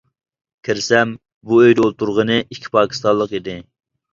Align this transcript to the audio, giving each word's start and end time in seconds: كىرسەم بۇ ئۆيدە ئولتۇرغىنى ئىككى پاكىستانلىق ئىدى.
كىرسەم 0.69 1.11
بۇ 1.51 1.59
ئۆيدە 1.65 1.85
ئولتۇرغىنى 1.85 2.41
ئىككى 2.45 2.75
پاكىستانلىق 2.79 3.37
ئىدى. 3.41 3.59